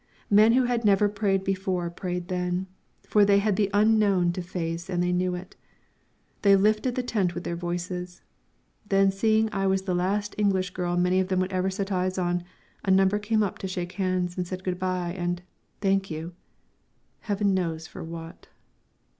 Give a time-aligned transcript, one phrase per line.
[0.31, 2.65] Men who had never prayed before prayed then,
[3.07, 5.55] for they had the Unknown to face and they knew it.
[6.41, 8.23] They lifted the tent with their voices.
[8.89, 12.17] Then, seeing I was the last English girl many of them would ever set eyes
[12.17, 12.41] on,
[12.83, 15.43] a number came up to shake hands and say good bye and
[15.81, 16.33] "Thank you."
[17.19, 18.47] Heaven knows for what!